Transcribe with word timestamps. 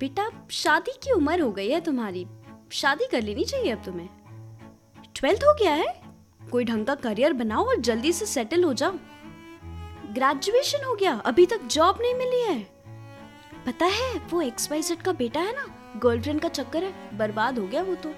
बेटा, 0.00 0.30
शादी 0.50 0.90
की 0.90 1.12
उम्र 1.12 1.40
हो 1.40 1.52
गई 1.52 1.70
है 1.70 1.80
तुम्हारी। 1.80 2.26
शादी 2.72 3.08
कर 3.12 3.22
लेनी 3.22 3.44
चाहिए 3.44 3.72
अब 3.72 3.82
तुम्हें। 3.84 4.08
ट्वेल्थ 5.14 5.40
हो 5.40 5.54
गया 5.54 5.72
है। 5.72 6.02
कोई 6.52 6.64
ढंग 6.64 6.86
का 6.86 6.94
करियर 6.94 7.32
बनाओ 7.32 7.64
और 7.64 7.76
जल्दी 7.76 8.12
से 8.12 8.26
सेटल 8.26 8.64
हो 8.64 8.72
जाओ। 8.72 8.90
ग्रेजुएशन 10.12 10.84
हो 10.84 10.94
गया। 10.94 11.18
अभी 11.18 11.46
तक 11.46 11.60
जॉब 11.62 11.98
नहीं 12.00 12.14
मिली 12.14 12.40
है। 12.40 12.62
पता 13.66 13.86
है, 13.86 14.18
वो 14.18 14.42
एक्स 14.42 14.70
वाई 14.70 14.82
जेड 14.82 15.02
का 15.02 15.12
बेटा 15.12 15.40
है 15.40 15.52
ना? 15.52 15.94
गर्लफ्रेंड 15.96 16.40
का 16.40 16.48
चक्कर 16.48 16.84
है। 16.84 17.18
बर्बाद 17.18 17.58
हो 17.58 17.66
गया 17.66 17.82
वो 17.82 17.94
तो। 17.94 18.08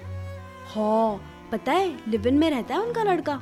हाँ 0.75 1.29
पता 1.51 1.71
है 1.71 2.09
लिव 2.09 2.27
इन 2.27 2.37
में 2.37 2.49
रहता 2.49 2.75
है 2.75 2.81
उनका 2.81 3.03
लड़का। 3.03 3.41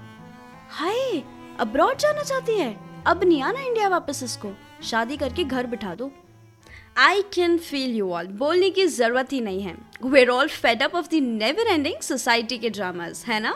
हाय 0.70 1.24
अब्रॉड 1.60 1.98
जाना 1.98 2.24
चाहती 2.24 2.58
है। 2.58 3.04
अब 3.08 3.24
नहीं 3.24 3.42
आना 3.42 3.62
इंडिया 3.62 3.88
वापस 3.88 4.24
इसको। 4.24 4.52
शादी 4.84 5.18
करके 5.18 5.44
घर 5.44 5.68
बिठा 5.68 5.96
दो। 5.96 6.12
I 6.98 7.22
can 7.34 7.58
feel 7.58 7.96
you 7.98 8.12
all 8.14 8.28
बोलने 8.40 8.70
की 8.70 8.86
ज़रूरत 8.88 9.32
ही 9.34 9.42
नहीं 9.42 9.62
है 9.62 9.76
we're 10.04 10.30
all 10.30 10.48
fed 10.48 10.84
up 10.84 10.96
of 10.96 11.08
the 11.10 11.20
never 11.24 11.68
ending 11.68 12.02
society 12.04 12.58
के 12.58 12.70
ड्रामाज 12.70 13.24
है 13.28 13.40
ना 13.40 13.54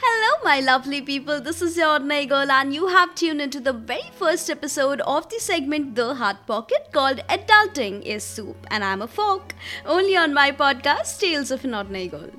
Hello, 0.00 0.26
my 0.42 0.52
lovely 0.64 0.98
people. 1.06 1.40
This 1.46 1.60
is 1.66 1.76
your 1.76 1.86
ordinary 1.92 2.26
girl, 2.32 2.50
and 2.56 2.74
you 2.74 2.90
have 2.96 3.14
tuned 3.20 3.42
into 3.44 3.60
the 3.60 3.72
very 3.88 4.12
first 4.20 4.50
episode 4.54 5.00
of 5.14 5.24
the 5.32 5.40
segment 5.46 5.88
The 5.96 6.06
Heart 6.20 6.44
Pocket 6.50 6.86
called 6.96 7.22
Adulting 7.36 7.96
is 8.12 8.28
Soup, 8.34 8.68
and 8.70 8.86
I'm 8.90 9.02
a 9.02 9.08
folk. 9.08 9.54
Only 9.96 10.14
on 10.16 10.36
my 10.36 10.44
podcast, 10.60 11.18
Tales 11.24 11.50
of 11.50 11.64
an 11.70 11.74
Ordinary 11.80 12.12
Girl. 12.12 12.30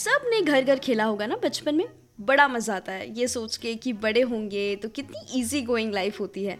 सबने 0.00 0.40
घर 0.42 0.64
घर 0.64 0.78
खेला 0.88 1.04
होगा 1.04 1.26
ना 1.26 1.36
बचपन 1.44 1.74
में 1.74 1.86
बड़ा 2.32 2.48
मज़ा 2.48 2.76
आता 2.76 2.92
है 2.92 3.08
ये 3.18 3.28
सोच 3.28 3.56
के 3.56 3.74
कि 3.84 3.92
बड़े 4.06 4.22
होंगे 4.32 4.66
तो 4.82 4.88
कितनी 4.98 5.40
इजी 5.40 5.62
गोइंग 5.70 5.94
लाइफ 5.94 6.20
होती 6.20 6.44
है 6.44 6.58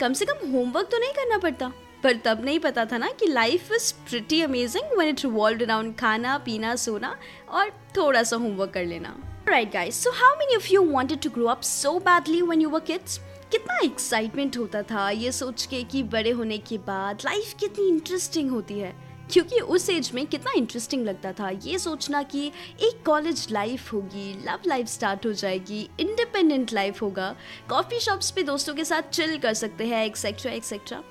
कम 0.00 0.12
से 0.12 0.24
कम 0.32 0.50
होमवर्क 0.52 0.88
तो 0.92 0.98
नहीं 0.98 1.12
करना 1.20 1.38
पड़ता 1.46 1.72
पर 2.02 2.16
तब 2.16 2.44
नहीं 2.44 2.58
पता 2.58 2.84
था 2.84 2.98
ना 2.98 3.08
कि 3.10 3.26
life 3.26 3.72
is 3.72 3.92
pretty 4.08 4.40
amazing 4.42 4.96
when 4.96 5.08
it 5.08 5.24
revolve 5.24 5.64
around 5.64 5.96
खाना, 5.96 6.38
पीना, 6.38 6.74
सोना 6.76 7.16
और 7.48 7.70
थोड़ा 7.96 8.22
सा 8.22 8.36
होमवर्क 8.36 8.70
कर 8.70 8.84
लेना। 8.84 9.16
Right 9.48 9.72
guys 9.72 10.02
so 10.04 10.10
how 10.10 10.36
many 10.36 10.56
of 10.56 10.68
you 10.70 10.84
wanted 10.92 11.20
to 11.20 11.30
grow 11.30 11.46
up 11.46 11.62
so 11.62 11.98
badly 11.98 12.42
when 12.42 12.60
you 12.60 12.68
were 12.68 12.80
kids 12.80 13.18
कितना 13.52 13.78
एक्साइटमेंट 13.84 14.56
होता 14.56 14.82
था 14.82 15.10
ये 15.10 15.32
सोच 15.32 15.66
के 15.66 15.82
कि 15.82 16.02
बड़े 16.02 16.30
होने 16.30 16.58
के 16.58 16.78
बाद 16.78 17.22
लाइफ 17.24 17.54
कितनी 17.60 17.88
इंटरेस्टिंग 17.88 18.50
होती 18.50 18.78
है? 18.78 18.94
क्योंकि 19.32 19.60
उस 19.60 19.90
एज 19.90 20.10
में 20.14 20.26
कितना 20.26 20.52
इंटरेस्टिंग 20.56 21.04
लगता 21.04 21.32
था 21.32 21.50
ये 21.50 21.78
सोचना 21.78 22.22
कि 22.22 22.46
एक 22.80 23.02
कॉलेज 23.06 23.46
लाइफ 23.50 23.92
होगी 23.92 24.32
लव 24.46 24.58
लाइफ 24.66 24.86
स्टार्ट 24.86 25.26
हो 25.26 25.32
जाएगी 25.32 25.88
इंडिपेंडेंट 26.00 26.72
लाइफ 26.72 27.02
होगा 27.02 27.36
कॉफ़ी 27.70 28.00
शॉप्स 28.00 28.30
पे 28.30 28.42
दोस्तों 28.42 28.74
के 28.74 28.84
साथ 28.84 29.02
चिल 29.02 29.38
कर 29.38 29.54
सकते 29.54 29.86
हैं 29.86 30.04
एक्सेट्रा 30.04 30.52
एक्सेट्रा 30.52 31.02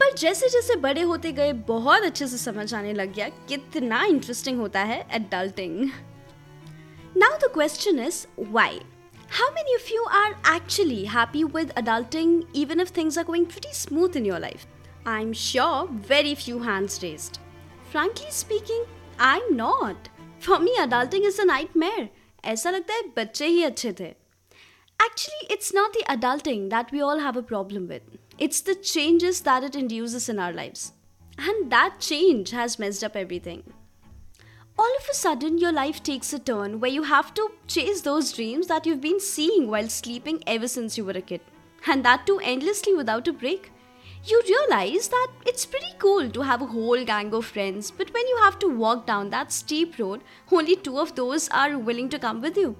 पर 0.00 0.12
जैसे 0.12 0.48
जैसे 0.48 0.76
बड़े 0.76 1.00
होते 1.00 1.32
गए, 1.32 1.52
बहुत 1.52 2.02
अच्छे 2.02 2.26
से 2.26 2.38
समझ 2.38 2.74
आने 2.74 2.92
लग 2.92 3.14
गया 3.14 3.28
कितना 3.28 4.04
इंटरेस्टिंग 4.04 4.58
होता 4.58 4.80
है 4.80 5.06
adulting 5.10 5.90
now 7.16 7.36
the 7.38 7.50
question 7.54 7.98
is 7.98 8.26
why 8.38 8.80
how 9.30 9.50
many 9.50 9.74
of 9.74 9.92
you 9.92 10.02
are 10.02 10.56
actually 10.56 11.04
happy 11.04 11.44
with 11.44 11.70
adulting 11.70 12.42
even 12.56 12.80
if 12.80 12.92
things 12.96 13.18
are 13.18 13.24
going 13.24 13.46
pretty 13.46 13.72
smooth 13.74 14.16
in 14.16 14.26
your 14.26 14.40
life 14.40 14.66
I 15.06 15.22
am 15.22 15.32
sure 15.32 15.86
very 16.08 16.34
few 16.34 16.58
hands 16.58 17.02
raised 17.02 17.36
frankly 17.92 18.30
speaking 18.30 18.84
I 19.20 19.38
am 19.38 19.54
not 19.54 20.08
for 20.42 20.60
me 20.60 20.74
adulting 20.74 21.24
is 21.24 21.40
a 21.40 21.44
nightmare 21.76 22.08
ऐसा 22.44 22.70
लगता 22.70 22.94
है 22.94 23.02
बच्चे 23.02 23.46
ही 23.46 23.62
अच्छे 23.62 23.92
थे. 23.92 24.06
Actually 25.00 25.54
it's 25.54 25.74
not 25.74 25.92
the 25.92 26.02
adulting 26.08 26.70
that 26.70 26.92
we 26.92 27.00
all 27.00 27.20
have 27.20 27.38
a 27.38 27.40
problem 27.40 27.82
with 27.82 28.18
It's 28.36 28.60
the 28.60 28.74
changes 28.74 29.42
that 29.42 29.62
it 29.62 29.76
induces 29.76 30.28
in 30.28 30.38
our 30.38 30.52
lives. 30.52 30.92
And 31.38 31.70
that 31.70 32.00
change 32.00 32.50
has 32.50 32.78
messed 32.78 33.04
up 33.04 33.16
everything. 33.16 33.62
All 34.76 34.92
of 34.98 35.08
a 35.08 35.14
sudden, 35.14 35.58
your 35.58 35.72
life 35.72 36.02
takes 36.02 36.32
a 36.32 36.38
turn 36.40 36.80
where 36.80 36.90
you 36.90 37.04
have 37.04 37.32
to 37.34 37.52
chase 37.68 38.00
those 38.00 38.32
dreams 38.32 38.66
that 38.66 38.86
you've 38.86 39.00
been 39.00 39.20
seeing 39.20 39.70
while 39.70 39.88
sleeping 39.88 40.42
ever 40.48 40.66
since 40.66 40.98
you 40.98 41.04
were 41.04 41.12
a 41.12 41.22
kid. 41.22 41.42
And 41.86 42.04
that 42.04 42.26
too 42.26 42.40
endlessly 42.42 42.92
without 42.92 43.28
a 43.28 43.32
break. 43.32 43.70
You 44.24 44.42
realize 44.48 45.06
that 45.08 45.28
it's 45.46 45.66
pretty 45.66 45.94
cool 45.98 46.28
to 46.30 46.40
have 46.40 46.60
a 46.60 46.66
whole 46.66 47.04
gang 47.04 47.32
of 47.34 47.44
friends, 47.44 47.90
but 47.90 48.12
when 48.12 48.26
you 48.26 48.38
have 48.42 48.58
to 48.60 48.68
walk 48.68 49.06
down 49.06 49.30
that 49.30 49.52
steep 49.52 49.98
road, 49.98 50.22
only 50.50 50.74
two 50.74 50.98
of 50.98 51.14
those 51.14 51.48
are 51.50 51.78
willing 51.78 52.08
to 52.08 52.18
come 52.18 52.40
with 52.40 52.56
you. 52.56 52.74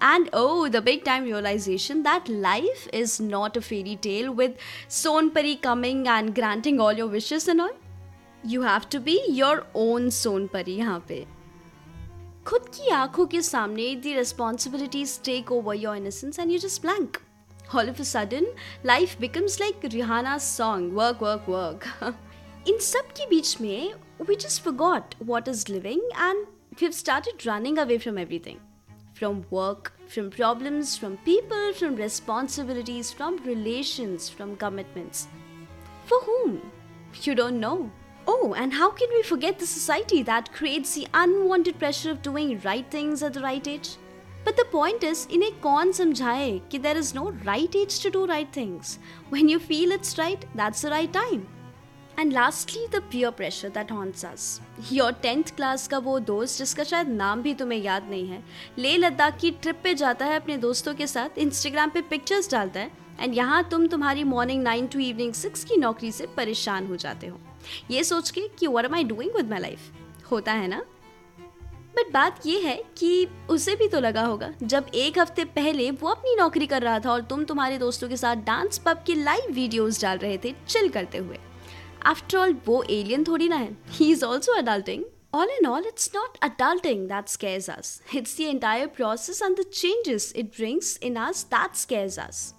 And 0.00 0.28
oh, 0.32 0.68
the 0.68 0.82
big 0.82 1.04
time 1.04 1.24
realization 1.24 2.02
that 2.02 2.28
life 2.28 2.88
is 2.92 3.20
not 3.20 3.56
a 3.56 3.60
fairy 3.60 3.96
tale 3.96 4.32
with 4.32 4.56
Sonpari 4.88 5.60
coming 5.62 6.08
and 6.08 6.34
granting 6.34 6.80
all 6.80 6.92
your 6.92 7.06
wishes 7.06 7.46
and 7.46 7.60
all. 7.60 7.70
You 8.42 8.62
have 8.62 8.88
to 8.90 8.98
be 8.98 9.22
your 9.28 9.66
own 9.74 10.08
Sonpari 10.08 10.76
यहाँ 10.78 11.04
पे 11.08 11.24
खुद 12.46 12.66
की 12.74 12.88
आंखों 12.90 13.26
के 13.26 13.40
सामने 13.42 14.02
the 14.02 14.16
responsibilities 14.16 15.18
take 15.18 15.52
over 15.52 15.74
your 15.74 15.94
innocence 15.94 16.38
and 16.38 16.50
you 16.50 16.58
just 16.58 16.82
blank. 16.82 17.20
All 17.72 17.88
of 17.88 18.00
a 18.00 18.04
sudden, 18.04 18.46
life 18.82 19.18
becomes 19.20 19.60
like 19.60 19.80
Rihanna's 19.82 20.42
song, 20.42 20.92
work, 20.94 21.20
work, 21.20 21.46
work. 21.46 21.86
In 22.66 22.78
सब 22.88 23.12
के 23.18 23.28
बीच 23.28 23.60
में, 23.60 23.94
we 24.26 24.36
just 24.36 24.60
forgot 24.60 25.14
what 25.18 25.46
is 25.46 25.68
living 25.68 26.00
and 26.16 26.46
we've 26.80 26.94
started 26.94 27.46
running 27.46 27.78
away 27.78 27.98
from 27.98 28.18
everything 28.18 28.60
from 29.17 29.45
work, 29.49 29.93
from 30.07 30.29
problems, 30.29 30.95
from 30.95 31.17
people, 31.17 31.73
from 31.73 31.95
responsibilities, 31.95 33.11
from 33.11 33.37
relations, 33.37 34.29
from 34.29 34.55
commitments. 34.55 35.27
For 36.05 36.19
whom? 36.21 36.71
You 37.23 37.35
don't 37.35 37.59
know. 37.59 37.91
Oh, 38.27 38.53
and 38.57 38.73
how 38.73 38.91
can 38.91 39.09
we 39.09 39.23
forget 39.23 39.57
the 39.57 39.65
society 39.65 40.21
that 40.23 40.53
creates 40.53 40.93
the 40.93 41.07
unwanted 41.13 41.79
pressure 41.79 42.11
of 42.11 42.21
doing 42.21 42.59
right 42.63 42.89
things 42.91 43.23
at 43.23 43.33
the 43.33 43.41
right 43.41 43.67
age? 43.67 43.95
But 44.43 44.55
the 44.55 44.65
point 44.65 45.03
is, 45.03 45.25
in 45.29 45.43
a 45.43 45.51
con 45.61 45.89
samjhaye 45.89 46.81
there 46.81 46.95
is 46.95 47.13
no 47.13 47.31
right 47.43 47.75
age 47.75 47.99
to 47.99 48.09
do 48.09 48.25
right 48.25 48.51
things. 48.51 48.99
When 49.29 49.49
you 49.49 49.59
feel 49.59 49.91
it's 49.91 50.17
right, 50.17 50.45
that's 50.55 50.81
the 50.81 50.91
right 50.91 51.11
time. 51.11 51.47
And 52.19 52.33
lastly 52.33 52.85
the 52.87 53.01
peer 53.11 53.31
pressure 53.31 53.69
that 53.69 53.91
haunts 53.91 54.25
us 54.25 54.59
your 54.91 55.11
tenth 55.13 55.55
class 55.55 55.87
का 55.87 55.97
वो 55.97 56.17
दोस्त, 56.19 56.57
जिसका 56.57 56.83
शायद 56.83 57.07
नाम 57.07 57.41
भी 57.41 57.53
तुम्हें 57.53 57.79
याद 57.79 58.09
नहीं 58.09 58.27
है 58.27 58.43
ले 58.77 58.95
लद्दाख 58.97 59.39
की 59.39 59.51
ट्रिप 59.51 59.79
पे 59.83 59.93
जाता 59.95 60.25
है 60.25 60.39
अपने 60.39 60.57
दोस्तों 60.57 60.93
के 60.95 61.07
साथ 61.07 61.37
इंस्टाग्राम 61.37 61.89
पे 61.89 62.01
पिक्चर्स 62.09 62.51
डालता 62.51 62.79
है 62.79 62.91
एंड 63.19 63.35
यहाँ 63.35 63.63
तुम 63.69 63.87
तुम्हारी 63.87 64.23
morning 64.25 64.63
nine 64.63 64.87
to 64.87 64.99
evening 64.99 65.33
six 65.33 65.63
की 65.63 65.77
नौकरी 65.77 66.11
से 66.11 66.25
परेशान 66.37 66.87
हो 66.87 66.95
जाते 66.95 67.27
हो। 67.27 67.39
ये 67.91 68.03
सोच 68.03 68.29
के 68.29 68.47
कि 68.59 68.67
what 68.67 68.85
am 68.85 68.95
I 68.95 69.03
doing 69.05 69.35
with 69.35 69.49
my 69.49 69.59
life 69.59 69.91
होता 70.31 70.53
है 70.53 70.67
ना? 70.67 70.83
बट 71.95 72.11
बात 72.13 72.45
ये 72.45 72.59
है 72.61 72.75
कि 72.97 73.27
उसे 73.49 73.75
भी 73.75 73.87
तो 73.87 73.99
लगा 73.99 74.23
होगा, 74.23 74.51
जब 74.63 74.89
एक 74.93 75.17
हफ़्ते 75.19 75.45
पहले 75.45 75.89
वो 75.91 76.09
अपनी 76.09 76.35
नौकरी 76.35 76.67
कर 76.67 76.81
रहा 76.81 76.99
था 76.99 77.11
और 77.11 77.21
तुम 77.21 77.43
तुम्हारे 77.43 77.77
दोस्तों 77.77 78.09
के 78.09 78.17
साथ 78.17 78.43
डांस 78.45 78.77
पब 78.77 79.03
के 79.07 79.15
लाइव 79.15 79.51
वीडियोस 79.53 80.01
डाल 80.01 80.17
रहे 80.17 80.37
थे 80.37 80.53
चिल 80.67 80.89
करते 80.89 81.17
हुए। 81.17 81.39
आफ्टर 82.06 82.38
ऑल 82.38 82.56
वो 82.66 82.82
एलियन 82.90 83.24
थोड़ी 83.24 83.48
ना 83.48 83.56
है 83.56 83.76
he 83.90 84.10
is 84.12 84.24
also 84.24 84.52
adulting 84.58 85.04
All 85.34 85.50
in 85.52 85.64
all, 85.64 85.86
it's 85.88 86.12
not 86.12 86.34
adulting 86.46 87.04
that 87.08 87.30
scares 87.34 87.66
us. 87.74 88.02
It's 88.12 88.34
the 88.34 88.48
entire 88.48 88.86
process 88.86 89.40
and 89.40 89.56
the 89.56 89.64
changes 89.64 90.30
it 90.42 90.50
brings 90.56 90.90
in 90.98 91.16
us 91.16 91.44
that 91.44 91.78
scares 91.82 92.18
us. 92.24 92.52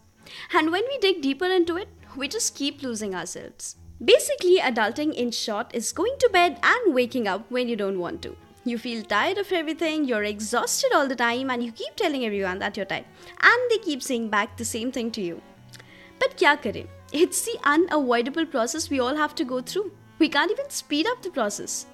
And 0.59 0.71
when 0.71 0.87
we 0.91 0.97
dig 1.03 1.21
deeper 1.21 1.49
into 1.57 1.75
it, 1.77 1.89
we 2.17 2.27
just 2.27 2.55
keep 2.55 2.81
losing 2.81 3.13
ourselves. 3.13 3.75
Basically, 4.03 4.57
adulting 4.57 5.13
in 5.13 5.29
short 5.29 5.75
is 5.75 5.91
going 5.91 6.15
to 6.19 6.29
bed 6.33 6.57
and 6.63 6.95
waking 6.95 7.27
up 7.27 7.45
when 7.51 7.69
you 7.69 7.75
don't 7.75 7.99
want 7.99 8.23
to. 8.23 8.35
You 8.65 8.79
feel 8.79 9.03
tired 9.03 9.37
of 9.37 9.51
everything, 9.51 10.05
you're 10.05 10.23
exhausted 10.23 10.93
all 10.93 11.07
the 11.07 11.15
time, 11.15 11.51
and 11.51 11.63
you 11.63 11.71
keep 11.71 11.95
telling 11.95 12.25
everyone 12.25 12.57
that 12.59 12.75
you're 12.75 12.87
tired. 12.87 13.05
And 13.39 13.69
they 13.69 13.77
keep 13.77 14.01
saying 14.01 14.29
back 14.29 14.57
the 14.57 14.65
same 14.65 14.91
thing 14.91 15.11
to 15.11 15.21
you. 15.21 15.41
But 16.17 16.37
kya 16.37 16.59
kare? 16.61 16.85
It's 17.11 17.41
the 17.41 17.57
unavoidable 17.63 18.45
process 18.45 18.89
we 18.89 18.99
all 18.99 19.15
have 19.15 19.35
to 19.35 19.45
go 19.45 19.61
through. 19.61 19.91
We 20.19 20.29
can't 20.29 20.51
even 20.51 20.69
speed 20.69 21.07
up 21.07 21.21
the 21.21 21.29
process. 21.29 21.85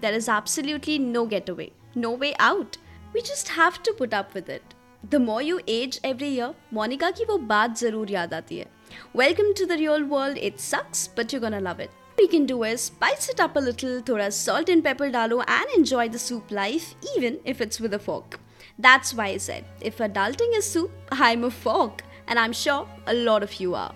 There 0.00 0.12
is 0.12 0.28
absolutely 0.28 0.98
no 0.98 1.26
getaway, 1.26 1.72
no 1.94 2.12
way 2.12 2.34
out. 2.38 2.76
We 3.12 3.22
just 3.22 3.48
have 3.48 3.82
to 3.82 3.92
put 3.92 4.14
up 4.14 4.34
with 4.34 4.48
it. 4.48 4.74
The 5.10 5.18
more 5.18 5.42
you 5.42 5.60
age 5.66 6.00
every 6.04 6.28
year, 6.28 6.54
Monica 6.72 7.12
की 7.12 7.24
वो 7.24 7.38
बात 7.38 7.78
जरूर 7.78 8.10
याद 8.10 8.34
आती 8.34 8.58
है. 8.58 8.66
Welcome 9.14 9.54
to 9.54 9.66
the 9.66 9.76
real 9.76 10.04
world. 10.04 10.36
It 10.36 10.60
sucks, 10.60 11.06
but 11.16 11.32
you're 11.32 11.40
gonna 11.40 11.60
love 11.60 11.80
it. 11.80 11.90
What 12.14 12.22
you 12.22 12.28
can 12.28 12.46
do 12.46 12.62
is 12.64 12.80
spice 12.80 13.28
it 13.28 13.40
up 13.40 13.56
a 13.56 13.60
little, 13.60 14.02
थोड़ा 14.02 14.28
salt 14.32 14.68
and 14.68 14.82
pepper 14.82 15.10
डालो 15.10 15.42
and 15.46 15.76
enjoy 15.76 16.08
the 16.08 16.18
soup 16.18 16.50
life, 16.50 16.94
even 17.16 17.38
if 17.44 17.60
it's 17.60 17.80
with 17.80 17.94
a 17.94 17.98
fork. 17.98 18.40
That's 18.78 19.14
why 19.14 19.26
I 19.26 19.36
said, 19.36 19.64
if 19.80 19.98
adulting 19.98 20.56
is 20.56 20.64
soup, 20.64 20.90
I'm 21.12 21.44
a 21.44 21.50
fork, 21.50 22.02
and 22.26 22.38
I'm 22.38 22.52
sure 22.52 22.88
a 23.06 23.14
lot 23.14 23.42
of 23.42 23.60
you 23.60 23.74
are. 23.74 23.94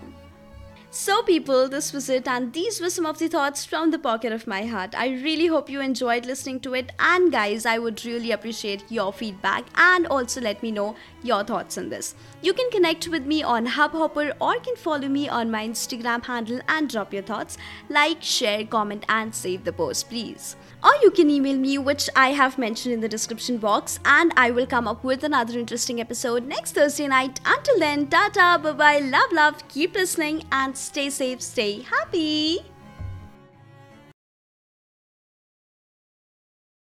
So, 0.90 1.22
people, 1.22 1.68
this 1.68 1.92
was 1.92 2.08
it, 2.08 2.26
and 2.26 2.50
these 2.54 2.80
were 2.80 2.88
some 2.88 3.04
of 3.04 3.18
the 3.18 3.28
thoughts 3.28 3.62
from 3.62 3.90
the 3.90 3.98
pocket 3.98 4.32
of 4.32 4.46
my 4.46 4.64
heart. 4.64 4.94
I 4.96 5.08
really 5.08 5.46
hope 5.46 5.68
you 5.68 5.82
enjoyed 5.82 6.24
listening 6.24 6.60
to 6.60 6.72
it, 6.72 6.92
and 6.98 7.30
guys, 7.30 7.66
I 7.66 7.76
would 7.76 8.02
really 8.06 8.32
appreciate 8.32 8.84
your 8.88 9.12
feedback 9.12 9.66
and 9.76 10.06
also 10.06 10.40
let 10.40 10.62
me 10.62 10.70
know 10.70 10.96
your 11.22 11.44
thoughts 11.44 11.76
on 11.76 11.90
this. 11.90 12.14
You 12.40 12.54
can 12.54 12.70
connect 12.70 13.06
with 13.08 13.26
me 13.26 13.42
on 13.42 13.66
Hubhopper 13.66 14.32
or 14.40 14.54
can 14.60 14.76
follow 14.76 15.08
me 15.08 15.28
on 15.28 15.50
my 15.50 15.68
Instagram 15.68 16.24
handle 16.24 16.60
and 16.68 16.88
drop 16.88 17.12
your 17.12 17.22
thoughts. 17.22 17.58
Like, 17.90 18.22
share, 18.22 18.64
comment, 18.64 19.04
and 19.10 19.34
save 19.34 19.64
the 19.64 19.72
post, 19.74 20.08
please. 20.08 20.56
Or 20.82 20.92
you 21.02 21.10
can 21.10 21.28
email 21.28 21.58
me, 21.58 21.76
which 21.76 22.08
I 22.16 22.30
have 22.30 22.56
mentioned 22.56 22.94
in 22.94 23.00
the 23.00 23.08
description 23.08 23.58
box, 23.58 24.00
and 24.06 24.32
I 24.36 24.52
will 24.52 24.66
come 24.66 24.88
up 24.88 25.04
with 25.04 25.22
another 25.22 25.58
interesting 25.58 26.00
episode 26.00 26.46
next 26.46 26.72
Thursday 26.76 27.08
night. 27.08 27.40
Until 27.44 27.78
then, 27.78 28.06
tata, 28.06 28.58
bye 28.62 28.72
bye, 28.72 28.98
love, 29.00 29.32
love, 29.32 29.68
keep 29.68 29.94
listening, 29.94 30.44
and 30.50 30.77
stay 30.78 31.10
safe, 31.10 31.42
stay 31.42 31.82
happy. 31.82 32.60